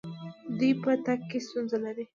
[0.59, 2.05] دی په تګ کې ستونزه لري.